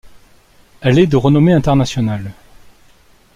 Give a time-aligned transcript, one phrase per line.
[0.81, 2.33] Elle est de renommée internationale.